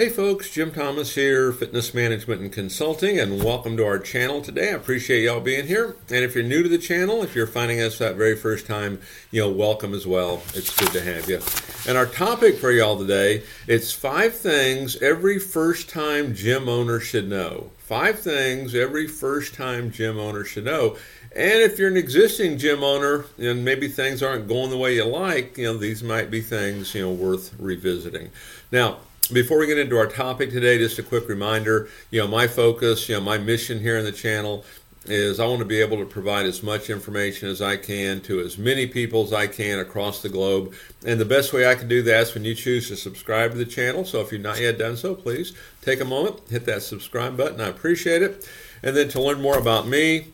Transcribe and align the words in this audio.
Hey 0.00 0.08
folks, 0.08 0.50
Jim 0.50 0.70
Thomas 0.70 1.14
here, 1.14 1.52
Fitness 1.52 1.92
Management 1.92 2.40
and 2.40 2.50
Consulting, 2.50 3.20
and 3.20 3.44
welcome 3.44 3.76
to 3.76 3.84
our 3.84 3.98
channel 3.98 4.40
today. 4.40 4.70
I 4.70 4.76
appreciate 4.76 5.24
y'all 5.24 5.40
being 5.40 5.66
here. 5.66 5.94
And 6.08 6.24
if 6.24 6.34
you're 6.34 6.42
new 6.42 6.62
to 6.62 6.70
the 6.70 6.78
channel, 6.78 7.22
if 7.22 7.36
you're 7.36 7.46
finding 7.46 7.82
us 7.82 7.98
that 7.98 8.16
very 8.16 8.34
first 8.34 8.66
time, 8.66 8.98
you 9.30 9.42
know, 9.42 9.50
welcome 9.50 9.92
as 9.92 10.06
well. 10.06 10.42
It's 10.54 10.74
good 10.74 10.90
to 10.92 11.02
have 11.02 11.28
you. 11.28 11.42
And 11.86 11.98
our 11.98 12.06
topic 12.06 12.56
for 12.56 12.70
y'all 12.70 12.98
today, 12.98 13.42
it's 13.66 13.92
five 13.92 14.34
things 14.34 14.96
every 15.02 15.38
first 15.38 15.90
time 15.90 16.34
gym 16.34 16.66
owner 16.66 16.98
should 16.98 17.28
know. 17.28 17.70
Five 17.76 18.20
things 18.20 18.74
every 18.74 19.06
first 19.06 19.52
time 19.52 19.90
gym 19.90 20.18
owner 20.18 20.44
should 20.44 20.64
know. 20.64 20.96
And 21.36 21.60
if 21.60 21.78
you're 21.78 21.90
an 21.90 21.98
existing 21.98 22.56
gym 22.56 22.82
owner 22.82 23.26
and 23.36 23.66
maybe 23.66 23.86
things 23.86 24.22
aren't 24.22 24.48
going 24.48 24.70
the 24.70 24.78
way 24.78 24.94
you 24.94 25.04
like, 25.04 25.58
you 25.58 25.64
know, 25.64 25.76
these 25.76 26.02
might 26.02 26.30
be 26.30 26.40
things, 26.40 26.94
you 26.94 27.02
know, 27.02 27.12
worth 27.12 27.54
revisiting. 27.58 28.30
Now, 28.72 29.00
before 29.32 29.58
we 29.58 29.66
get 29.66 29.78
into 29.78 29.96
our 29.96 30.06
topic 30.06 30.50
today, 30.50 30.78
just 30.78 30.98
a 30.98 31.02
quick 31.02 31.28
reminder, 31.28 31.88
you 32.10 32.20
know, 32.20 32.28
my 32.28 32.46
focus, 32.46 33.08
you 33.08 33.14
know, 33.14 33.20
my 33.20 33.38
mission 33.38 33.80
here 33.80 33.98
in 33.98 34.04
the 34.04 34.12
channel 34.12 34.64
is 35.06 35.40
I 35.40 35.46
want 35.46 35.60
to 35.60 35.64
be 35.64 35.80
able 35.80 35.96
to 35.98 36.04
provide 36.04 36.46
as 36.46 36.62
much 36.62 36.90
information 36.90 37.48
as 37.48 37.62
I 37.62 37.76
can 37.76 38.20
to 38.22 38.40
as 38.40 38.58
many 38.58 38.86
people 38.86 39.24
as 39.24 39.32
I 39.32 39.46
can 39.46 39.78
across 39.78 40.20
the 40.20 40.28
globe. 40.28 40.74
And 41.06 41.18
the 41.18 41.24
best 41.24 41.52
way 41.52 41.66
I 41.66 41.74
can 41.74 41.88
do 41.88 42.02
that 42.02 42.20
is 42.22 42.34
when 42.34 42.44
you 42.44 42.54
choose 42.54 42.88
to 42.88 42.96
subscribe 42.96 43.52
to 43.52 43.58
the 43.58 43.64
channel. 43.64 44.04
So 44.04 44.20
if 44.20 44.30
you've 44.30 44.42
not 44.42 44.60
yet 44.60 44.78
done 44.78 44.96
so, 44.96 45.14
please 45.14 45.54
take 45.80 46.00
a 46.00 46.04
moment, 46.04 46.40
hit 46.50 46.66
that 46.66 46.82
subscribe 46.82 47.36
button. 47.36 47.60
I 47.60 47.68
appreciate 47.68 48.22
it. 48.22 48.46
And 48.82 48.96
then 48.96 49.08
to 49.10 49.20
learn 49.20 49.40
more 49.40 49.58
about 49.58 49.88
me, 49.88 50.28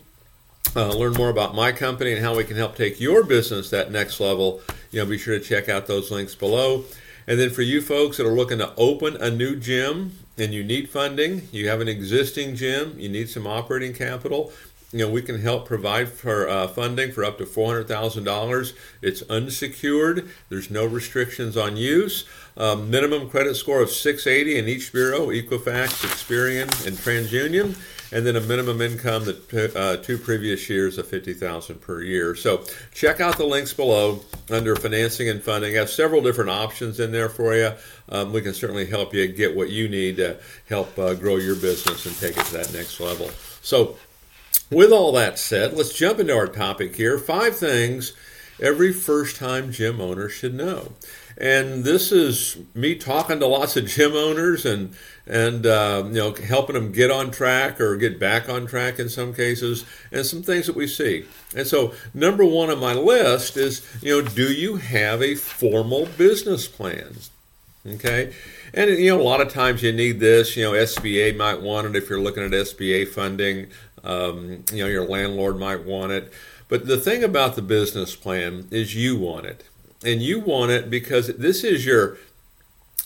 uh, 0.75 0.89
learn 0.89 1.13
more 1.13 1.31
about 1.31 1.55
my 1.55 1.71
company 1.71 2.13
and 2.13 2.23
how 2.23 2.37
we 2.37 2.45
can 2.45 2.57
help 2.57 2.77
take 2.77 3.01
your 3.01 3.23
business 3.23 3.71
that 3.71 3.93
next 3.93 4.19
level, 4.19 4.61
you 4.91 4.99
know, 4.99 5.07
be 5.07 5.17
sure 5.17 5.39
to 5.39 5.45
check 5.45 5.69
out 5.69 5.87
those 5.87 6.11
links 6.11 6.35
below. 6.35 6.85
And 7.27 7.41
then 7.41 7.51
for 7.51 7.63
you 7.63 7.81
folks 7.83 8.17
that 8.17 8.27
are 8.27 8.35
looking 8.35 8.59
to 8.59 8.73
open 8.77 9.17
a 9.17 9.31
new 9.31 9.57
gym 9.57 10.19
and 10.39 10.53
you 10.55 10.63
need 10.63 10.89
funding, 10.89 11.49
you 11.51 11.69
have 11.69 11.81
an 11.81 11.89
existing 11.89 12.55
gym, 12.55 12.95
you 12.99 13.09
need 13.09 13.29
some 13.29 13.47
operating 13.47 13.95
capital, 13.95 14.53
you 14.93 15.01
know, 15.01 15.11
we 15.11 15.21
can 15.21 15.41
help 15.41 15.67
provide 15.67 16.09
for 16.09 16.49
uh, 16.49 16.69
funding 16.69 17.11
for 17.11 17.25
up 17.25 17.39
to 17.39 17.45
$400,000. 17.45 18.73
It's 19.03 19.23
unsecured. 19.23 20.31
There's 20.49 20.71
no 20.71 20.87
restrictions 20.87 21.57
on 21.57 21.77
use. 21.77 22.25
Um, 22.57 22.89
minimum 22.91 23.29
credit 23.29 23.57
score 23.57 23.83
of 23.83 23.91
680 23.91 24.59
in 24.59 24.69
each 24.69 24.93
bureau, 24.93 25.27
Equifax, 25.27 26.07
Experian, 26.07 26.87
and 26.87 26.97
TransUnion 26.97 27.77
and 28.13 28.27
then 28.27 28.37
a 28.37 28.41
minimum 28.41 28.81
income 28.81 29.25
that 29.25 29.77
uh, 29.77 29.97
two 29.97 30.19
previous 30.19 30.69
years 30.71 30.99
of 30.99 31.09
50000 31.09 31.81
per 31.81 32.03
year. 32.03 32.35
So 32.35 32.65
check 32.93 33.21
out 33.21 33.37
the 33.37 33.47
links 33.47 33.73
below 33.73 34.21
under 34.51 34.77
financing 34.77 35.29
and 35.29 35.43
funding. 35.43 35.77
I 35.77 35.81
have 35.81 35.91
several 35.91 36.23
different 36.23 36.51
options 36.51 37.01
in 37.01 37.13
there 37.13 37.29
for 37.29 37.55
you. 37.55 37.73
Um, 38.09 38.33
we 38.33 38.43
can 38.43 38.55
certainly 38.55 38.87
help 38.87 39.13
you 39.15 39.27
get 39.29 39.57
what 39.57 39.71
you 39.71 39.89
need 39.89 40.17
to 40.17 40.39
help 40.69 40.99
uh, 40.99 41.15
grow 41.15 41.37
your 41.37 41.57
business 41.57 42.07
and 42.07 42.17
take 42.17 42.37
it 42.37 42.45
to 42.47 42.53
that 42.55 42.73
next 42.73 43.01
level. 43.01 43.31
So 43.63 43.97
with 44.71 44.93
all 44.93 45.13
that 45.13 45.39
said, 45.39 45.75
let's 45.75 45.95
jump 45.95 46.21
into 46.21 46.37
our 46.37 46.49
topic 46.49 46.97
here. 46.97 47.19
Five 47.19 47.57
things 47.57 48.13
every 48.61 48.93
first 48.93 49.37
time 49.37 49.73
gym 49.73 50.01
owner 50.01 50.29
should 50.29 50.55
know. 50.55 50.93
And 51.39 51.85
this 51.85 52.13
is 52.13 52.57
me 52.75 52.95
talking 52.95 53.41
to 53.41 53.47
lots 53.47 53.77
of 53.77 53.87
gym 53.87 54.15
owners 54.15 54.65
and 54.65 54.95
and 55.27 55.67
uh, 55.67 56.05
you 56.07 56.15
know 56.15 56.35
helping 56.35 56.75
them 56.75 56.93
get 56.93 57.11
on 57.11 57.31
track 57.31 57.81
or 57.81 57.97
get 57.97 58.19
back 58.19 58.49
on 58.49 58.67
track 58.67 58.99
in 58.99 59.09
some 59.09 59.35
cases, 59.35 59.85
and 60.11 60.25
some 60.25 60.43
things 60.43 60.67
that 60.67 60.77
we 60.77 60.87
see. 60.87 61.27
And 61.55 61.67
so, 61.67 61.93
number 62.15 62.45
one 62.45 62.71
on 62.71 62.79
my 62.79 62.95
list 62.95 63.57
is 63.57 63.87
you 64.01 64.23
know, 64.23 64.29
do 64.29 64.51
you 64.51 64.77
have 64.77 65.21
a 65.23 65.35
formal 65.35 66.07
business 66.17 66.67
plan? 66.69 67.17
Okay, 67.87 68.33
and 68.73 68.91
you 68.91 69.15
know, 69.15 69.21
a 69.21 69.23
lot 69.23 69.41
of 69.41 69.53
times 69.53 69.83
you 69.83 69.93
need 69.93 70.21
this. 70.21 70.57
You 70.57 70.65
know, 70.65 70.73
SBA 70.73 71.37
might 71.37 71.61
want 71.61 71.87
it 71.89 71.97
if 71.97 72.09
you're 72.09 72.21
looking 72.21 72.45
at 72.45 72.53
SBA 72.53 73.09
funding. 73.09 73.67
Um, 74.03 74.65
you 74.73 74.85
know, 74.85 74.87
your 74.87 75.07
landlord 75.07 75.59
might 75.59 75.85
want 75.85 76.13
it. 76.13 76.33
But 76.69 76.87
the 76.87 76.97
thing 76.97 77.23
about 77.23 77.57
the 77.57 77.63
business 77.63 78.17
plan 78.17 78.69
is 78.71 78.95
you 78.95 79.19
want 79.19 79.47
it 79.47 79.65
and 80.05 80.23
you 80.23 80.41
want 80.41 80.71
it 80.71 80.91
because 80.91 81.29
this 81.37 81.65
is 81.65 81.87
your 81.87 82.19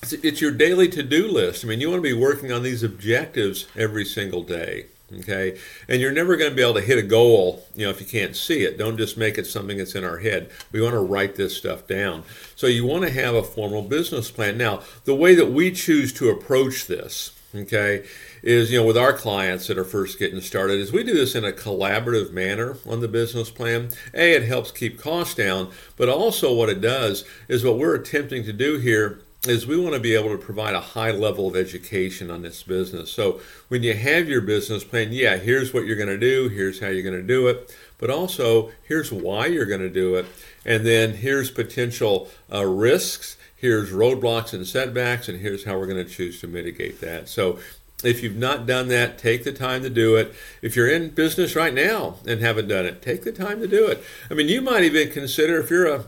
it's 0.02 0.40
your 0.40 0.50
daily 0.50 0.88
to-do 0.88 1.28
list. 1.28 1.64
I 1.64 1.68
mean, 1.68 1.80
you 1.80 1.90
want 1.90 2.02
to 2.02 2.08
be 2.08 2.18
working 2.18 2.50
on 2.50 2.62
these 2.62 2.82
objectives 2.82 3.66
every 3.76 4.04
single 4.04 4.42
day. 4.42 4.86
Okay, 5.18 5.58
and 5.88 6.00
you're 6.00 6.12
never 6.12 6.36
going 6.36 6.50
to 6.50 6.56
be 6.56 6.62
able 6.62 6.74
to 6.74 6.80
hit 6.80 6.96
a 6.96 7.02
goal, 7.02 7.64
you 7.74 7.84
know, 7.84 7.90
if 7.90 8.00
you 8.00 8.06
can't 8.06 8.36
see 8.36 8.62
it. 8.62 8.78
Don't 8.78 8.96
just 8.96 9.16
make 9.16 9.38
it 9.38 9.46
something 9.46 9.78
that's 9.78 9.96
in 9.96 10.04
our 10.04 10.18
head. 10.18 10.50
We 10.70 10.80
want 10.80 10.94
to 10.94 11.00
write 11.00 11.34
this 11.34 11.56
stuff 11.56 11.88
down. 11.88 12.22
So 12.54 12.68
you 12.68 12.86
want 12.86 13.02
to 13.02 13.10
have 13.10 13.34
a 13.34 13.42
formal 13.42 13.82
business 13.82 14.30
plan. 14.30 14.56
Now, 14.56 14.82
the 15.06 15.16
way 15.16 15.34
that 15.34 15.50
we 15.50 15.72
choose 15.72 16.12
to 16.12 16.30
approach 16.30 16.86
this, 16.86 17.32
okay, 17.52 18.06
is 18.42 18.70
you 18.70 18.78
know 18.78 18.86
with 18.86 18.96
our 18.96 19.12
clients 19.12 19.66
that 19.66 19.78
are 19.78 19.84
first 19.84 20.18
getting 20.18 20.40
started 20.40 20.78
is 20.78 20.92
we 20.92 21.02
do 21.02 21.14
this 21.14 21.34
in 21.34 21.44
a 21.44 21.52
collaborative 21.52 22.32
manner 22.32 22.76
on 22.86 23.00
the 23.00 23.08
business 23.08 23.50
plan 23.50 23.88
a 24.14 24.34
it 24.34 24.44
helps 24.44 24.70
keep 24.70 24.98
costs 24.98 25.34
down 25.34 25.70
but 25.96 26.08
also 26.08 26.52
what 26.52 26.68
it 26.68 26.80
does 26.80 27.24
is 27.48 27.64
what 27.64 27.78
we're 27.78 27.94
attempting 27.94 28.44
to 28.44 28.52
do 28.52 28.78
here 28.78 29.20
is 29.46 29.66
we 29.66 29.78
want 29.78 29.94
to 29.94 30.00
be 30.00 30.14
able 30.14 30.28
to 30.28 30.36
provide 30.36 30.74
a 30.74 30.80
high 30.80 31.10
level 31.10 31.48
of 31.48 31.56
education 31.56 32.30
on 32.30 32.42
this 32.42 32.62
business 32.62 33.10
so 33.10 33.40
when 33.68 33.82
you 33.82 33.94
have 33.94 34.28
your 34.28 34.40
business 34.40 34.84
plan 34.84 35.12
yeah 35.12 35.36
here's 35.36 35.72
what 35.72 35.86
you're 35.86 35.96
going 35.96 36.08
to 36.08 36.18
do 36.18 36.48
here's 36.48 36.80
how 36.80 36.88
you're 36.88 37.02
going 37.02 37.14
to 37.14 37.22
do 37.22 37.48
it 37.48 37.74
but 37.98 38.10
also 38.10 38.70
here's 38.86 39.12
why 39.12 39.46
you're 39.46 39.66
going 39.66 39.80
to 39.80 39.90
do 39.90 40.14
it 40.14 40.26
and 40.64 40.86
then 40.86 41.14
here's 41.14 41.50
potential 41.50 42.28
uh, 42.52 42.64
risks 42.64 43.36
here's 43.60 43.90
roadblocks 43.90 44.54
and 44.54 44.66
setbacks, 44.66 45.28
and 45.28 45.38
here's 45.38 45.64
how 45.64 45.78
we're 45.78 45.86
going 45.86 46.02
to 46.02 46.10
choose 46.10 46.40
to 46.40 46.46
mitigate 46.46 47.00
that. 47.02 47.28
So 47.28 47.58
if 48.02 48.22
you've 48.22 48.36
not 48.36 48.66
done 48.66 48.88
that, 48.88 49.18
take 49.18 49.44
the 49.44 49.52
time 49.52 49.82
to 49.82 49.90
do 49.90 50.16
it. 50.16 50.34
If 50.62 50.76
you're 50.76 50.88
in 50.88 51.10
business 51.10 51.54
right 51.54 51.74
now 51.74 52.16
and 52.26 52.40
haven't 52.40 52.68
done 52.68 52.86
it, 52.86 53.02
take 53.02 53.24
the 53.24 53.32
time 53.32 53.60
to 53.60 53.68
do 53.68 53.86
it. 53.86 54.02
I 54.30 54.34
mean, 54.34 54.48
you 54.48 54.60
might 54.60 54.84
even 54.84 55.10
consider 55.10 55.60
if 55.60 55.70
you're 55.70 55.86
a 55.86 56.04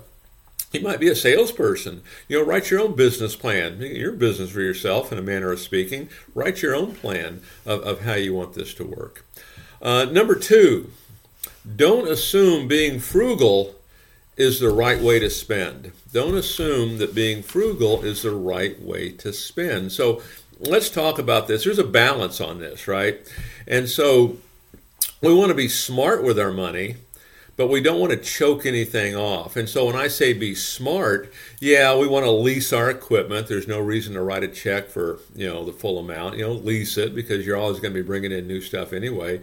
you 0.72 0.80
might 0.80 1.00
be 1.00 1.08
a 1.08 1.14
salesperson. 1.14 2.02
You 2.28 2.38
know, 2.38 2.46
write 2.46 2.70
your 2.70 2.80
own 2.80 2.96
business 2.96 3.36
plan. 3.36 3.80
Your 3.80 4.12
business 4.12 4.50
for 4.50 4.62
yourself, 4.62 5.12
in 5.12 5.18
a 5.18 5.22
manner 5.22 5.52
of 5.52 5.60
speaking. 5.60 6.08
Write 6.34 6.62
your 6.62 6.74
own 6.74 6.94
plan 6.94 7.42
of, 7.66 7.82
of 7.82 8.00
how 8.00 8.14
you 8.14 8.32
want 8.32 8.54
this 8.54 8.72
to 8.74 8.84
work. 8.84 9.24
Uh, 9.82 10.06
number 10.10 10.34
two, 10.34 10.90
don't 11.76 12.08
assume 12.08 12.68
being 12.68 13.00
frugal 13.00 13.74
is 14.36 14.60
the 14.60 14.70
right 14.70 15.00
way 15.00 15.18
to 15.18 15.28
spend. 15.28 15.92
Don't 16.12 16.36
assume 16.36 16.98
that 16.98 17.14
being 17.14 17.42
frugal 17.42 18.02
is 18.02 18.22
the 18.22 18.30
right 18.30 18.80
way 18.80 19.10
to 19.10 19.32
spend. 19.32 19.92
So, 19.92 20.22
let's 20.62 20.90
talk 20.90 21.18
about 21.18 21.48
this. 21.48 21.64
There's 21.64 21.78
a 21.78 21.84
balance 21.84 22.40
on 22.40 22.58
this, 22.60 22.86
right? 22.86 23.20
And 23.66 23.88
so 23.88 24.36
we 25.20 25.34
want 25.34 25.50
to 25.50 25.54
be 25.54 25.68
smart 25.68 26.22
with 26.22 26.38
our 26.38 26.52
money, 26.52 26.96
but 27.56 27.68
we 27.68 27.80
don't 27.80 28.00
want 28.00 28.12
to 28.12 28.18
choke 28.18 28.64
anything 28.64 29.14
off. 29.14 29.56
And 29.56 29.68
so 29.68 29.86
when 29.86 29.96
I 29.96 30.08
say 30.08 30.32
be 30.32 30.54
smart, 30.54 31.32
yeah, 31.60 31.96
we 31.96 32.06
want 32.06 32.24
to 32.24 32.30
lease 32.30 32.72
our 32.72 32.88
equipment. 32.88 33.48
There's 33.48 33.68
no 33.68 33.80
reason 33.80 34.14
to 34.14 34.22
write 34.22 34.44
a 34.44 34.48
check 34.48 34.88
for, 34.88 35.18
you 35.34 35.48
know, 35.48 35.64
the 35.64 35.72
full 35.72 35.98
amount. 35.98 36.38
You 36.38 36.46
know, 36.46 36.52
lease 36.52 36.96
it 36.96 37.14
because 37.14 37.46
you're 37.46 37.56
always 37.56 37.80
going 37.80 37.92
to 37.92 38.00
be 38.00 38.06
bringing 38.06 38.32
in 38.32 38.46
new 38.46 38.60
stuff 38.60 38.92
anyway. 38.92 39.40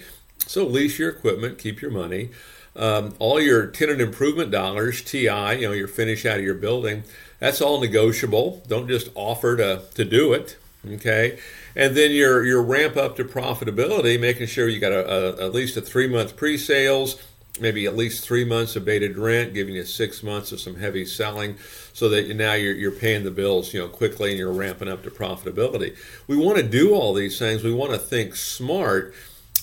So 0.47 0.65
lease 0.65 0.97
your 0.97 1.09
equipment, 1.09 1.59
keep 1.59 1.81
your 1.81 1.91
money. 1.91 2.29
Um, 2.75 3.13
all 3.19 3.41
your 3.41 3.67
tenant 3.67 3.99
improvement 3.99 4.51
dollars, 4.51 5.01
TI, 5.01 5.25
you 5.25 5.67
know, 5.67 5.71
your 5.73 5.87
finish 5.87 6.25
out 6.25 6.37
of 6.37 6.45
your 6.45 6.55
building, 6.55 7.03
that's 7.39 7.61
all 7.61 7.81
negotiable. 7.81 8.63
Don't 8.67 8.87
just 8.87 9.09
offer 9.15 9.57
to, 9.57 9.83
to 9.95 10.05
do 10.05 10.33
it. 10.33 10.57
Okay, 10.87 11.37
and 11.75 11.95
then 11.95 12.11
your 12.11 12.45
your 12.45 12.63
ramp 12.63 12.95
up 12.95 13.17
to 13.17 13.25
profitability, 13.25 14.17
making 14.19 14.47
sure 14.47 14.69
you 14.69 14.79
got 14.79 14.93
a, 14.93 15.41
a 15.41 15.45
at 15.45 15.53
least 15.53 15.75
a 15.75 15.81
three 15.81 16.07
month 16.07 16.37
pre 16.37 16.57
sales, 16.57 17.21
maybe 17.59 17.85
at 17.85 17.97
least 17.97 18.23
three 18.23 18.45
months 18.45 18.77
of 18.77 18.85
bated 18.85 19.17
rent, 19.17 19.53
giving 19.53 19.75
you 19.75 19.83
six 19.83 20.23
months 20.23 20.53
of 20.53 20.61
some 20.61 20.77
heavy 20.77 21.05
selling, 21.05 21.57
so 21.91 22.07
that 22.07 22.33
now 22.33 22.53
you're, 22.53 22.73
you're 22.73 22.91
paying 22.91 23.23
the 23.25 23.31
bills, 23.31 23.73
you 23.73 23.79
know, 23.81 23.89
quickly 23.89 24.29
and 24.29 24.39
you're 24.39 24.53
ramping 24.53 24.87
up 24.87 25.03
to 25.03 25.11
profitability. 25.11 25.97
We 26.27 26.37
want 26.37 26.57
to 26.57 26.63
do 26.63 26.95
all 26.95 27.13
these 27.13 27.37
things. 27.37 27.61
We 27.61 27.73
want 27.73 27.91
to 27.91 27.97
think 27.97 28.35
smart, 28.35 29.13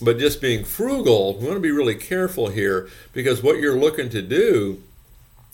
but 0.02 0.18
just 0.18 0.42
being 0.42 0.64
frugal. 0.64 1.38
We 1.38 1.46
want 1.46 1.56
to 1.56 1.60
be 1.60 1.70
really 1.70 1.94
careful 1.94 2.48
here 2.48 2.90
because 3.14 3.42
what 3.42 3.58
you're 3.58 3.78
looking 3.78 4.10
to 4.10 4.20
do 4.20 4.82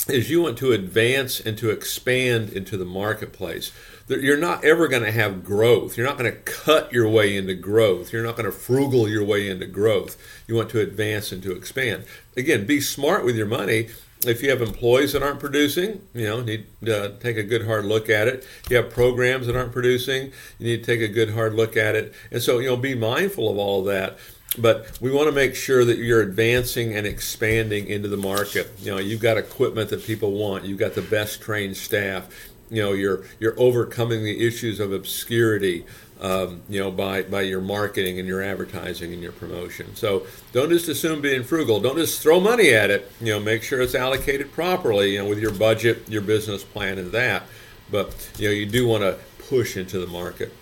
is 0.08 0.28
you 0.28 0.42
want 0.42 0.58
to 0.58 0.72
advance 0.72 1.38
and 1.38 1.56
to 1.58 1.70
expand 1.70 2.50
into 2.50 2.76
the 2.76 2.84
marketplace 2.84 3.70
you're 4.08 4.36
not 4.36 4.64
ever 4.64 4.88
going 4.88 5.02
to 5.02 5.12
have 5.12 5.44
growth. 5.44 5.96
You're 5.96 6.06
not 6.06 6.18
going 6.18 6.30
to 6.30 6.38
cut 6.38 6.92
your 6.92 7.08
way 7.08 7.36
into 7.36 7.54
growth. 7.54 8.12
You're 8.12 8.24
not 8.24 8.36
going 8.36 8.46
to 8.46 8.52
frugal 8.52 9.08
your 9.08 9.24
way 9.24 9.48
into 9.48 9.66
growth. 9.66 10.16
You 10.46 10.54
want 10.54 10.70
to 10.70 10.80
advance 10.80 11.32
and 11.32 11.42
to 11.42 11.52
expand. 11.52 12.04
Again, 12.36 12.66
be 12.66 12.80
smart 12.80 13.24
with 13.24 13.36
your 13.36 13.46
money. 13.46 13.88
If 14.24 14.40
you 14.42 14.50
have 14.50 14.62
employees 14.62 15.14
that 15.14 15.22
aren't 15.22 15.40
producing, 15.40 16.00
you 16.14 16.26
know, 16.26 16.42
need 16.42 16.66
to 16.84 17.16
take 17.18 17.36
a 17.36 17.42
good 17.42 17.66
hard 17.66 17.84
look 17.84 18.08
at 18.08 18.28
it. 18.28 18.46
If 18.64 18.70
you 18.70 18.76
have 18.76 18.90
programs 18.90 19.46
that 19.48 19.56
aren't 19.56 19.72
producing, 19.72 20.32
you 20.58 20.66
need 20.66 20.84
to 20.84 20.86
take 20.86 21.00
a 21.00 21.12
good 21.12 21.30
hard 21.30 21.54
look 21.54 21.76
at 21.76 21.96
it. 21.96 22.14
And 22.30 22.40
so, 22.40 22.60
you 22.60 22.68
know, 22.68 22.76
be 22.76 22.94
mindful 22.94 23.50
of 23.50 23.58
all 23.58 23.80
of 23.80 23.86
that 23.86 24.18
but 24.58 24.98
we 25.00 25.10
want 25.10 25.28
to 25.28 25.32
make 25.32 25.54
sure 25.54 25.84
that 25.84 25.98
you're 25.98 26.20
advancing 26.20 26.94
and 26.94 27.06
expanding 27.06 27.86
into 27.86 28.08
the 28.08 28.16
market. 28.16 28.70
You 28.80 28.92
know, 28.92 28.98
you've 28.98 29.20
got 29.20 29.38
equipment 29.38 29.90
that 29.90 30.04
people 30.04 30.32
want. 30.32 30.64
You've 30.64 30.78
got 30.78 30.94
the 30.94 31.02
best 31.02 31.40
trained 31.40 31.76
staff 31.76 32.51
you 32.72 32.82
know 32.82 32.92
you're 32.92 33.22
you're 33.38 33.58
overcoming 33.60 34.24
the 34.24 34.44
issues 34.44 34.80
of 34.80 34.92
obscurity 34.92 35.84
um, 36.22 36.62
you 36.68 36.80
know 36.80 36.90
by 36.90 37.22
by 37.22 37.42
your 37.42 37.60
marketing 37.60 38.18
and 38.18 38.26
your 38.26 38.42
advertising 38.42 39.12
and 39.12 39.22
your 39.22 39.32
promotion. 39.32 39.94
So 39.94 40.26
don't 40.52 40.70
just 40.70 40.88
assume 40.88 41.20
being 41.20 41.44
frugal. 41.44 41.80
Don't 41.80 41.96
just 41.96 42.22
throw 42.22 42.40
money 42.40 42.70
at 42.70 42.90
it. 42.90 43.12
You 43.20 43.34
know 43.34 43.40
make 43.40 43.62
sure 43.62 43.82
it's 43.82 43.94
allocated 43.94 44.52
properly 44.52 45.12
you 45.12 45.22
know 45.22 45.28
with 45.28 45.38
your 45.38 45.52
budget 45.52 46.08
your 46.08 46.22
business 46.22 46.64
plan 46.64 46.98
and 46.98 47.12
that. 47.12 47.42
But 47.90 48.30
you 48.38 48.48
know 48.48 48.54
you 48.54 48.66
do 48.66 48.88
want 48.88 49.02
to 49.02 49.18
push 49.48 49.76
into 49.76 49.98
the 49.98 50.06
market. 50.06 50.52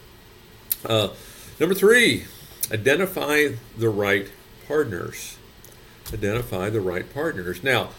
Uh, 0.85 1.11
number 1.61 1.75
three 1.75 2.25
identify 2.73 3.49
the 3.79 3.89
right 3.89 4.29
partners. 4.67 5.37
Identify 6.12 6.71
the 6.71 6.81
right 6.81 7.12
partners. 7.15 7.62
Now 7.62 7.91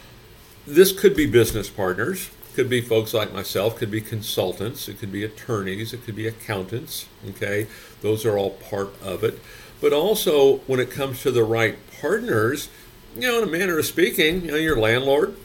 this 0.68 0.92
could 0.92 1.16
be 1.16 1.26
business 1.28 1.70
partners 1.70 2.30
could 2.54 2.70
be 2.70 2.82
folks 2.82 3.14
like 3.14 3.34
myself, 3.34 3.78
could 3.78 3.92
be 3.92 4.02
consultants, 4.02 4.88
it 4.88 5.00
could 5.00 5.12
be 5.12 5.24
attorneys, 5.24 5.94
it 5.94 6.06
could 6.06 6.16
be 6.16 6.28
accountants. 6.28 7.08
Okay, 7.30 7.68
those 8.02 8.26
are 8.26 8.38
all 8.38 8.52
part 8.52 8.90
of 9.02 9.24
it. 9.24 9.40
But 9.80 9.94
also, 9.94 10.58
when 10.68 10.80
it 10.80 10.92
comes 10.92 11.22
to 11.24 11.32
the 11.32 11.44
right 11.44 11.78
partners, 12.00 12.70
you 13.16 13.28
know, 13.28 13.42
in 13.42 13.48
a 13.48 13.52
manner 13.52 13.80
of 13.80 13.86
speaking, 13.86 14.46
you 14.46 14.52
know, 14.52 14.58
your 14.58 14.78
landlord. 14.78 15.36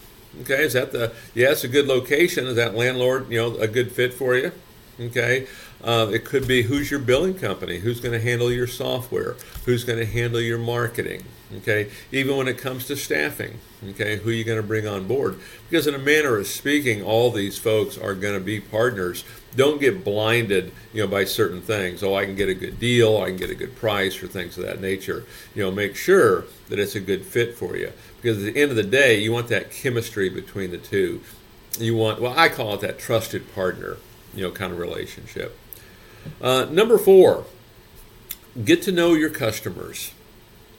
Okay, 0.42 0.64
is 0.64 0.74
that 0.74 0.92
the 0.92 1.14
yeah? 1.34 1.54
A 1.62 1.68
good 1.68 1.86
location. 1.86 2.46
Is 2.46 2.56
that 2.56 2.74
landlord 2.74 3.30
you 3.30 3.38
know 3.38 3.56
a 3.56 3.66
good 3.66 3.92
fit 3.92 4.12
for 4.12 4.36
you? 4.36 4.52
Okay, 5.00 5.46
uh, 5.82 6.08
it 6.12 6.24
could 6.24 6.46
be 6.46 6.62
who's 6.62 6.90
your 6.90 7.00
billing 7.00 7.34
company, 7.34 7.78
who's 7.78 8.00
going 8.00 8.12
to 8.12 8.20
handle 8.20 8.52
your 8.52 8.66
software, 8.66 9.36
who's 9.64 9.84
going 9.84 9.98
to 9.98 10.06
handle 10.06 10.40
your 10.40 10.58
marketing. 10.58 11.24
Okay, 11.54 11.90
even 12.10 12.36
when 12.36 12.48
it 12.48 12.58
comes 12.58 12.86
to 12.86 12.96
staffing, 12.96 13.60
okay, 13.90 14.16
who 14.16 14.30
are 14.30 14.32
you 14.32 14.42
going 14.42 14.60
to 14.60 14.66
bring 14.66 14.88
on 14.88 15.06
board? 15.06 15.38
Because 15.70 15.86
in 15.86 15.94
a 15.94 15.98
manner 15.98 16.36
of 16.36 16.48
speaking, 16.48 17.04
all 17.04 17.30
these 17.30 17.56
folks 17.56 17.96
are 17.96 18.14
going 18.14 18.34
to 18.34 18.44
be 18.44 18.58
partners. 18.58 19.22
Don't 19.54 19.80
get 19.80 20.02
blinded, 20.02 20.72
you 20.92 21.02
know, 21.02 21.06
by 21.06 21.24
certain 21.24 21.62
things. 21.62 22.02
Oh, 22.02 22.16
I 22.16 22.24
can 22.24 22.34
get 22.34 22.48
a 22.48 22.54
good 22.54 22.80
deal, 22.80 23.18
I 23.18 23.26
can 23.26 23.36
get 23.36 23.50
a 23.50 23.54
good 23.54 23.76
price, 23.76 24.20
or 24.20 24.26
things 24.26 24.58
of 24.58 24.64
that 24.64 24.80
nature. 24.80 25.24
You 25.54 25.62
know, 25.62 25.70
make 25.70 25.94
sure 25.94 26.46
that 26.68 26.80
it's 26.80 26.96
a 26.96 27.00
good 27.00 27.24
fit 27.24 27.56
for 27.56 27.76
you. 27.76 27.92
Because 28.20 28.44
at 28.44 28.52
the 28.52 28.60
end 28.60 28.72
of 28.72 28.76
the 28.76 28.82
day, 28.82 29.20
you 29.20 29.30
want 29.30 29.46
that 29.48 29.70
chemistry 29.70 30.28
between 30.28 30.72
the 30.72 30.78
two. 30.78 31.20
You 31.78 31.94
want, 31.94 32.20
well, 32.20 32.34
I 32.36 32.48
call 32.48 32.74
it 32.74 32.80
that 32.80 32.98
trusted 32.98 33.54
partner, 33.54 33.98
you 34.34 34.42
know, 34.42 34.50
kind 34.50 34.72
of 34.72 34.80
relationship. 34.80 35.56
Uh, 36.40 36.66
number 36.68 36.98
four, 36.98 37.44
get 38.64 38.82
to 38.82 38.90
know 38.90 39.14
your 39.14 39.30
customers. 39.30 40.10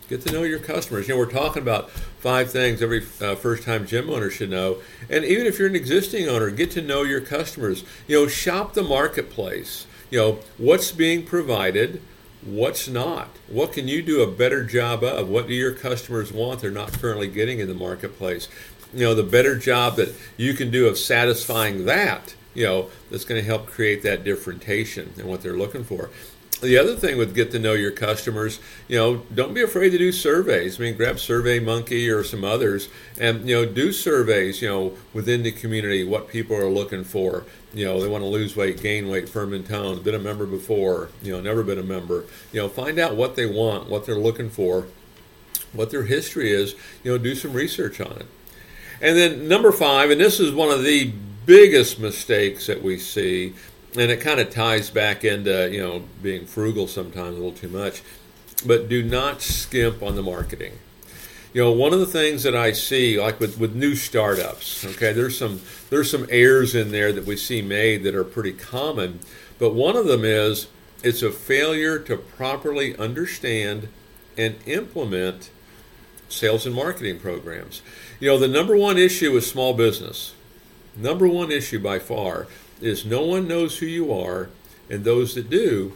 Get 0.09 0.21
to 0.21 0.31
know 0.31 0.44
your 0.44 0.59
customers. 0.59 1.07
You 1.07 1.13
know, 1.13 1.19
we're 1.19 1.31
talking 1.31 1.62
about 1.62 1.89
five 1.92 2.51
things 2.51 2.81
every 2.81 3.04
uh, 3.21 3.36
first 3.36 3.63
time 3.63 3.86
gym 3.86 4.09
owner 4.09 4.30
should 4.30 4.50
know. 4.50 4.77
And 5.09 5.25
even 5.25 5.45
if 5.45 5.59
you're 5.59 5.68
an 5.68 5.75
existing 5.75 6.27
owner, 6.30 6.50
get 6.50 6.71
to 6.71 6.81
know 6.81 7.04
your 7.04 7.21
customers. 7.21 7.83
You 8.07 8.21
know, 8.21 8.27
shop 8.27 8.74
the 8.74 8.83
marketplace. 8.83 9.86
You 10.09 10.19
know, 10.19 10.39
what's 10.57 10.92
being 10.92 11.25
provided, 11.25 12.01
what's 12.42 12.88
not. 12.88 13.30
What 13.50 13.74
can 13.74 13.88
you 13.88 14.01
do 14.01 14.21
a 14.21 14.31
better 14.31 14.63
job 14.63 15.04
of? 15.04 15.27
What 15.27 15.48
do 15.48 15.54
your 15.54 15.74
customers 15.74 16.31
want 16.31 16.62
they're 16.62 16.71
not 16.71 16.94
currently 16.94 17.27
getting 17.27 17.60
in 17.60 17.68
the 17.68 17.74
marketplace? 17.74 18.48
You 18.94 19.01
know, 19.01 19.13
the 19.13 19.24
better 19.24 19.57
job 19.57 19.98
that 19.98 20.15
you 20.38 20.53
can 20.53 20.71
do 20.71 20.88
of 20.88 20.98
satisfying 20.98 21.86
that 21.86 22.36
you 22.57 22.63
know, 22.63 22.89
that's 23.12 23.24
going 23.24 23.39
to 23.39 23.45
help 23.45 23.68
create 23.68 24.01
that 24.01 24.24
differentiation 24.24 25.13
and 25.19 25.27
what 25.27 25.44
they're 25.44 25.56
looking 25.56 25.83
for. 25.83 26.10
The 26.62 26.77
other 26.77 26.95
thing 26.95 27.19
with 27.19 27.36
get 27.36 27.51
to 27.51 27.59
know 27.59 27.74
your 27.74 27.92
customers, 27.92 28.59
you 28.88 28.98
know, 28.98 29.18
don't 29.33 29.54
be 29.54 29.62
afraid 29.62 29.92
to 29.92 29.98
do 29.98 30.12
surveys. 30.12 30.80
I 30.80 30.83
mean, 30.83 30.98
grab 30.98 31.19
Survey 31.19 31.59
Monkey 31.59 32.09
or 32.09 32.24
some 32.24 32.44
others, 32.44 32.89
and 33.19 33.48
you 33.48 33.56
know, 33.56 33.65
do 33.65 33.92
surveys. 33.92 34.62
You 34.62 34.69
know, 34.69 34.94
within 35.13 35.44
the 35.44 35.51
community, 35.51 36.04
what 36.04 36.27
people 36.27 36.56
are 36.56 36.69
looking 36.69 37.04
for. 37.04 37.45
You 37.74 37.86
know, 37.86 38.01
they 38.01 38.07
want 38.07 38.24
to 38.24 38.27
lose 38.27 38.56
weight, 38.56 38.81
gain 38.81 39.07
weight, 39.07 39.30
firm 39.30 39.54
and 39.54 39.68
tone. 39.68 40.01
Been 40.01 40.15
a 40.15 40.19
member 40.19 40.48
before. 40.48 41.09
You 41.21 41.33
know, 41.33 41.42
never 41.42 41.62
been 41.62 41.77
a 41.77 41.83
member. 41.83 42.25
You 42.51 42.62
know, 42.62 42.69
find 42.69 42.98
out 42.98 43.15
what 43.15 43.36
they 43.36 43.45
want, 43.45 43.88
what 43.88 44.07
they're 44.07 44.15
looking 44.15 44.50
for, 44.50 44.88
what 45.74 45.92
their 45.92 46.03
history 46.03 46.51
is. 46.51 46.74
You 47.03 47.12
know, 47.12 47.18
do 47.19 47.36
some 47.36 47.53
research 47.53 48.01
on 48.01 48.13
it. 48.13 48.25
And 49.00 49.15
then 49.15 49.48
number 49.48 49.71
five, 49.71 50.10
and 50.10 50.19
this 50.19 50.39
is 50.39 50.53
one 50.53 50.69
of 50.69 50.83
the 50.83 51.12
biggest 51.45 52.00
mistakes 52.00 52.68
that 52.68 52.81
we 52.81 52.98
see, 52.98 53.53
and 53.94 54.12
it 54.12 54.22
kind 54.22 54.39
of 54.39 54.50
ties 54.50 54.89
back 54.89 55.24
into 55.24 55.69
you 55.72 55.80
know 55.80 56.04
being 56.22 56.45
frugal 56.45 56.88
sometimes 56.88 57.38
a 57.38 57.39
little 57.42 57.51
too 57.51 57.69
much, 57.69 58.01
but 58.66 58.89
do 58.89 59.04
not 59.04 59.42
skimp 59.42 60.01
on 60.01 60.16
the 60.16 60.24
marketing. 60.24 60.80
You 61.54 61.63
know, 61.63 61.72
one 61.72 61.94
of 61.94 62.00
the 62.00 62.06
things 62.06 62.44
that 62.44 62.56
I 62.56 62.72
see, 62.74 63.19
like 63.19 63.39
with, 63.39 63.57
with 63.57 63.74
new 63.74 63.95
startups, 63.95 64.86
okay, 64.86 65.13
there's 65.13 65.38
some 65.38 65.62
there's 65.89 66.12
some 66.12 66.28
errors 66.30 66.75
in 66.75 66.92
there 66.92 67.12
that 67.13 67.25
we 67.25 67.38
see 67.38 67.62
made 67.62 68.04
that 68.04 68.16
are 68.16 68.24
pretty 68.24 68.54
common, 68.54 69.19
but 69.57 69.74
one 69.74 69.95
of 69.95 70.06
them 70.06 70.24
is 70.24 70.68
it's 71.04 71.22
a 71.22 71.31
failure 71.31 72.00
to 72.00 72.18
properly 72.18 72.98
understand 72.98 73.88
and 74.38 74.56
implement 74.66 75.50
sales 76.30 76.66
and 76.66 76.75
marketing 76.75 77.19
programs. 77.19 77.81
You 78.19 78.28
know, 78.28 78.38
the 78.38 78.48
number 78.48 78.75
one 78.75 78.98
issue 78.98 79.36
is 79.38 79.50
small 79.50 79.74
business 79.74 80.34
number 80.98 81.28
one 81.28 81.51
issue 81.51 81.80
by 81.80 82.00
far 82.00 82.48
is 82.81 83.06
no 83.06 83.24
one 83.24 83.47
knows 83.47 83.77
who 83.77 83.85
you 83.85 84.13
are, 84.13 84.50
and 84.89 85.03
those 85.03 85.35
that 85.35 85.50
do, 85.50 85.94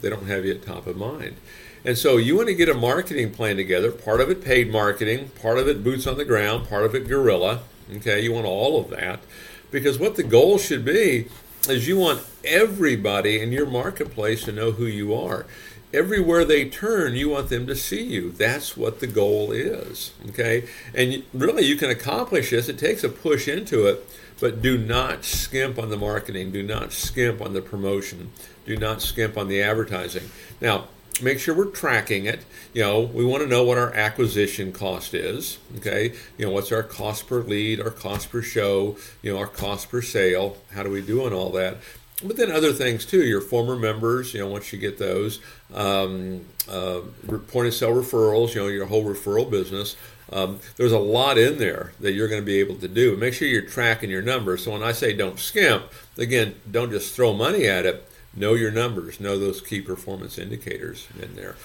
they 0.00 0.10
don't 0.10 0.28
have 0.28 0.44
you 0.44 0.52
at 0.52 0.62
top 0.62 0.86
of 0.86 0.96
mind. 0.96 1.36
And 1.84 1.96
so 1.96 2.18
you 2.18 2.36
want 2.36 2.48
to 2.48 2.54
get 2.54 2.68
a 2.68 2.74
marketing 2.74 3.32
plan 3.32 3.56
together, 3.56 3.90
part 3.90 4.20
of 4.20 4.30
it 4.30 4.44
paid 4.44 4.70
marketing, 4.70 5.30
part 5.40 5.58
of 5.58 5.68
it 5.68 5.82
boots 5.82 6.06
on 6.06 6.18
the 6.18 6.24
ground, 6.24 6.68
part 6.68 6.84
of 6.84 6.94
it 6.94 7.08
guerrilla. 7.08 7.60
Okay, 7.96 8.20
you 8.20 8.32
want 8.32 8.46
all 8.46 8.80
of 8.80 8.90
that. 8.90 9.20
Because 9.70 9.98
what 9.98 10.16
the 10.16 10.22
goal 10.22 10.58
should 10.58 10.84
be 10.84 11.28
is 11.68 11.88
you 11.88 11.98
want 11.98 12.24
everybody 12.44 13.40
in 13.40 13.52
your 13.52 13.66
marketplace 13.66 14.44
to 14.44 14.52
know 14.52 14.72
who 14.72 14.86
you 14.86 15.14
are. 15.14 15.46
Everywhere 15.92 16.44
they 16.44 16.68
turn, 16.68 17.14
you 17.14 17.30
want 17.30 17.48
them 17.48 17.66
to 17.66 17.74
see 17.74 18.02
you. 18.02 18.30
That's 18.30 18.76
what 18.76 19.00
the 19.00 19.06
goal 19.08 19.50
is. 19.50 20.12
Okay, 20.28 20.68
and 20.94 21.24
really 21.34 21.64
you 21.64 21.76
can 21.76 21.90
accomplish 21.90 22.50
this. 22.50 22.68
It 22.68 22.78
takes 22.78 23.02
a 23.02 23.08
push 23.08 23.48
into 23.48 23.86
it 23.86 24.06
but 24.40 24.62
do 24.62 24.78
not 24.78 25.24
skimp 25.24 25.78
on 25.78 25.90
the 25.90 25.96
marketing. 25.96 26.50
Do 26.50 26.62
not 26.62 26.92
skimp 26.92 27.40
on 27.40 27.52
the 27.52 27.60
promotion. 27.60 28.32
Do 28.66 28.76
not 28.76 29.02
skimp 29.02 29.36
on 29.36 29.48
the 29.48 29.62
advertising. 29.62 30.30
Now, 30.60 30.88
make 31.22 31.38
sure 31.38 31.54
we're 31.54 31.66
tracking 31.66 32.24
it. 32.24 32.44
You 32.72 32.82
know, 32.82 33.00
we 33.00 33.24
want 33.24 33.42
to 33.42 33.48
know 33.48 33.62
what 33.62 33.76
our 33.76 33.92
acquisition 33.92 34.72
cost 34.72 35.12
is. 35.12 35.58
Okay, 35.76 36.14
you 36.38 36.46
know, 36.46 36.52
what's 36.52 36.72
our 36.72 36.82
cost 36.82 37.28
per 37.28 37.42
lead, 37.42 37.80
our 37.80 37.90
cost 37.90 38.30
per 38.30 38.40
show, 38.42 38.96
you 39.22 39.32
know, 39.32 39.38
our 39.38 39.46
cost 39.46 39.90
per 39.90 40.00
sale. 40.00 40.56
How 40.72 40.82
do 40.82 40.90
we 40.90 41.02
do 41.02 41.24
on 41.24 41.32
all 41.32 41.50
that? 41.50 41.76
But 42.22 42.36
then 42.36 42.50
other 42.50 42.72
things 42.72 43.06
too. 43.06 43.24
Your 43.24 43.40
former 43.40 43.76
members, 43.76 44.34
you 44.34 44.40
know, 44.40 44.48
once 44.48 44.72
you 44.72 44.78
get 44.78 44.98
those, 44.98 45.40
um, 45.72 46.44
uh, 46.68 47.00
point 47.48 47.68
of 47.68 47.74
sale 47.74 47.94
referrals, 47.94 48.54
you 48.54 48.60
know, 48.60 48.68
your 48.68 48.86
whole 48.86 49.04
referral 49.04 49.50
business. 49.50 49.96
Um, 50.32 50.60
there's 50.76 50.92
a 50.92 50.98
lot 50.98 51.38
in 51.38 51.58
there 51.58 51.92
that 51.98 52.12
you're 52.12 52.28
going 52.28 52.42
to 52.42 52.46
be 52.46 52.60
able 52.60 52.76
to 52.76 52.88
do. 52.88 53.16
Make 53.16 53.34
sure 53.34 53.48
you're 53.48 53.62
tracking 53.62 54.10
your 54.10 54.22
numbers. 54.22 54.64
So 54.64 54.72
when 54.72 54.82
I 54.82 54.92
say 54.92 55.12
don't 55.12 55.40
skimp, 55.40 55.84
again, 56.16 56.54
don't 56.70 56.90
just 56.90 57.14
throw 57.14 57.32
money 57.32 57.66
at 57.66 57.84
it. 57.86 58.06
Know 58.34 58.54
your 58.54 58.70
numbers. 58.70 59.18
Know 59.18 59.38
those 59.38 59.60
key 59.60 59.80
performance 59.80 60.38
indicators 60.38 61.08
in 61.20 61.34
there. 61.34 61.56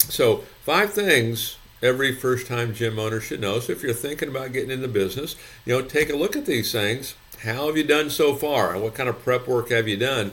So 0.00 0.38
five 0.64 0.92
things 0.92 1.56
every 1.82 2.14
first-time 2.14 2.74
gym 2.74 2.98
owner 2.98 3.20
should 3.20 3.40
know. 3.40 3.58
So 3.60 3.72
if 3.72 3.82
you're 3.82 3.94
thinking 3.94 4.28
about 4.28 4.52
getting 4.52 4.70
into 4.70 4.88
business, 4.88 5.34
you 5.64 5.72
know, 5.72 5.82
take 5.82 6.10
a 6.10 6.16
look 6.16 6.36
at 6.36 6.44
these 6.44 6.72
things. 6.72 7.14
How 7.42 7.68
have 7.68 7.76
you 7.76 7.84
done 7.84 8.10
so 8.10 8.34
far? 8.34 8.76
What 8.78 8.94
kind 8.94 9.08
of 9.08 9.22
prep 9.22 9.46
work 9.46 9.70
have 9.70 9.88
you 9.88 9.96
done? 9.96 10.32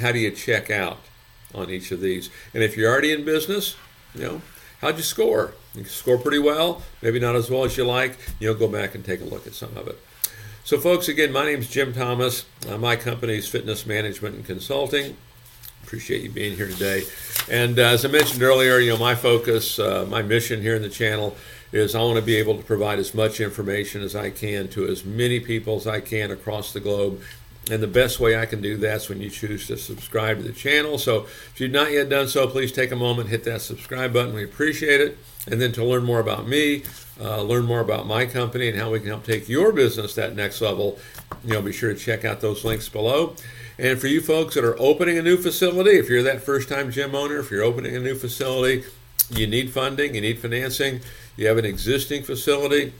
How 0.00 0.10
do 0.10 0.18
you 0.18 0.32
check 0.32 0.68
out 0.68 0.98
on 1.54 1.70
each 1.70 1.92
of 1.92 2.00
these? 2.00 2.28
And 2.52 2.62
if 2.62 2.76
you're 2.76 2.90
already 2.90 3.12
in 3.12 3.24
business, 3.24 3.76
you 4.16 4.22
know, 4.22 4.42
how'd 4.80 4.96
you 4.96 5.04
score? 5.04 5.52
You 5.76 5.84
score 5.84 6.18
pretty 6.18 6.40
well, 6.40 6.82
maybe 7.02 7.20
not 7.20 7.36
as 7.36 7.50
well 7.50 7.64
as 7.64 7.76
you 7.76 7.84
like. 7.84 8.18
You'll 8.40 8.56
go 8.56 8.66
back 8.66 8.96
and 8.96 9.04
take 9.04 9.20
a 9.20 9.24
look 9.24 9.46
at 9.46 9.54
some 9.54 9.76
of 9.76 9.86
it. 9.86 9.98
So, 10.64 10.78
folks, 10.78 11.08
again, 11.08 11.32
my 11.32 11.44
name 11.44 11.60
is 11.60 11.70
Jim 11.70 11.92
Thomas. 11.92 12.44
Uh, 12.68 12.78
my 12.78 12.96
company 12.96 13.36
is 13.36 13.48
Fitness 13.48 13.86
Management 13.86 14.34
and 14.34 14.44
Consulting. 14.44 15.16
Appreciate 15.84 16.22
you 16.22 16.30
being 16.30 16.56
here 16.56 16.68
today. 16.68 17.04
And 17.48 17.78
uh, 17.78 17.82
as 17.82 18.04
I 18.04 18.08
mentioned 18.08 18.42
earlier, 18.42 18.78
you 18.78 18.90
know, 18.90 18.98
my 18.98 19.14
focus, 19.14 19.78
uh, 19.78 20.04
my 20.08 20.22
mission 20.22 20.60
here 20.62 20.74
in 20.74 20.82
the 20.82 20.88
channel 20.88 21.36
is 21.72 21.94
I 21.94 22.00
want 22.00 22.16
to 22.16 22.22
be 22.22 22.36
able 22.36 22.56
to 22.56 22.64
provide 22.64 22.98
as 22.98 23.14
much 23.14 23.40
information 23.40 24.02
as 24.02 24.16
I 24.16 24.30
can 24.30 24.68
to 24.68 24.86
as 24.86 25.04
many 25.04 25.40
people 25.40 25.76
as 25.76 25.86
I 25.86 26.00
can 26.00 26.30
across 26.30 26.72
the 26.72 26.80
globe 26.80 27.20
and 27.70 27.82
the 27.82 27.86
best 27.86 28.18
way 28.18 28.36
I 28.36 28.46
can 28.46 28.60
do 28.60 28.76
that 28.78 28.96
is 28.96 29.08
when 29.08 29.20
you 29.20 29.30
choose 29.30 29.66
to 29.68 29.76
subscribe 29.76 30.38
to 30.38 30.42
the 30.42 30.52
channel. 30.52 30.98
So 30.98 31.24
if 31.52 31.60
you've 31.60 31.70
not 31.70 31.92
yet 31.92 32.08
done 32.08 32.26
so, 32.26 32.46
please 32.48 32.72
take 32.72 32.90
a 32.90 32.96
moment, 32.96 33.28
hit 33.28 33.44
that 33.44 33.60
subscribe 33.60 34.12
button. 34.12 34.34
We 34.34 34.44
appreciate 34.44 35.00
it. 35.00 35.18
And 35.46 35.60
then 35.60 35.72
to 35.72 35.84
learn 35.84 36.04
more 36.04 36.20
about 36.20 36.48
me, 36.48 36.82
uh, 37.20 37.42
learn 37.42 37.64
more 37.64 37.80
about 37.80 38.06
my 38.06 38.26
company 38.26 38.68
and 38.68 38.78
how 38.78 38.90
we 38.90 38.98
can 38.98 39.08
help 39.08 39.24
take 39.24 39.48
your 39.48 39.72
business 39.72 40.14
that 40.14 40.34
next 40.34 40.60
level, 40.60 40.98
you 41.44 41.52
know, 41.52 41.62
be 41.62 41.72
sure 41.72 41.92
to 41.92 41.98
check 41.98 42.24
out 42.24 42.40
those 42.40 42.64
links 42.64 42.88
below. 42.88 43.36
And 43.78 43.98
for 44.00 44.08
you 44.08 44.20
folks 44.20 44.54
that 44.56 44.64
are 44.64 44.78
opening 44.80 45.16
a 45.18 45.22
new 45.22 45.36
facility, 45.36 45.90
if 45.90 46.08
you're 46.08 46.22
that 46.22 46.42
first 46.42 46.68
time 46.68 46.90
gym 46.90 47.14
owner, 47.14 47.38
if 47.38 47.50
you're 47.50 47.62
opening 47.62 47.94
a 47.94 48.00
new 48.00 48.14
facility, 48.14 48.84
you 49.30 49.46
need 49.46 49.70
funding, 49.70 50.14
you 50.14 50.20
need 50.20 50.38
financing, 50.38 51.00
you 51.36 51.46
have 51.46 51.58
an 51.58 51.64
existing 51.64 52.22
facility, 52.22 52.92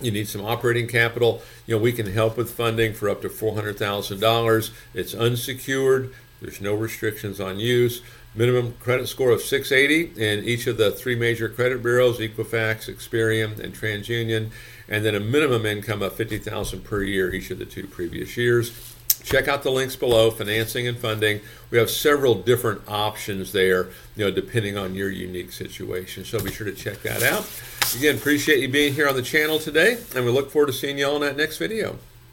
you 0.00 0.10
need 0.10 0.28
some 0.28 0.44
operating 0.44 0.86
capital, 0.86 1.42
you 1.66 1.76
know, 1.76 1.82
we 1.82 1.92
can 1.92 2.06
help 2.06 2.36
with 2.36 2.50
funding 2.50 2.92
for 2.92 3.08
up 3.08 3.22
to 3.22 3.28
$400,000. 3.28 4.70
It's 4.94 5.14
unsecured, 5.14 6.14
there's 6.40 6.60
no 6.60 6.74
restrictions 6.74 7.40
on 7.40 7.58
use. 7.58 8.02
Minimum 8.34 8.74
credit 8.78 9.08
score 9.08 9.32
of 9.32 9.42
680 9.42 10.20
in 10.22 10.44
each 10.44 10.66
of 10.68 10.76
the 10.76 10.92
three 10.92 11.16
major 11.16 11.48
credit 11.48 11.82
bureaus 11.82 12.18
Equifax, 12.18 12.88
Experian, 12.88 13.58
and 13.58 13.74
TransUnion, 13.74 14.50
and 14.88 15.04
then 15.04 15.14
a 15.14 15.20
minimum 15.20 15.66
income 15.66 16.02
of 16.02 16.14
50000 16.14 16.84
per 16.84 17.02
year 17.02 17.34
each 17.34 17.50
of 17.50 17.58
the 17.58 17.64
two 17.64 17.86
previous 17.86 18.36
years. 18.36 18.97
Check 19.28 19.46
out 19.46 19.62
the 19.62 19.70
links 19.70 19.94
below, 19.94 20.30
financing 20.30 20.88
and 20.88 20.96
funding. 20.96 21.42
We 21.70 21.76
have 21.76 21.90
several 21.90 22.34
different 22.34 22.80
options 22.88 23.52
there, 23.52 23.88
you 24.16 24.24
know, 24.24 24.30
depending 24.30 24.78
on 24.78 24.94
your 24.94 25.10
unique 25.10 25.52
situation. 25.52 26.24
So 26.24 26.40
be 26.40 26.50
sure 26.50 26.66
to 26.66 26.74
check 26.74 27.02
that 27.02 27.22
out. 27.22 27.46
Again, 27.94 28.16
appreciate 28.16 28.60
you 28.60 28.68
being 28.68 28.94
here 28.94 29.06
on 29.06 29.14
the 29.14 29.22
channel 29.22 29.58
today, 29.58 29.98
and 30.14 30.24
we 30.24 30.30
look 30.30 30.50
forward 30.50 30.68
to 30.68 30.72
seeing 30.72 30.96
you 30.96 31.06
all 31.06 31.16
in 31.16 31.20
that 31.20 31.36
next 31.36 31.58
video. 31.58 31.98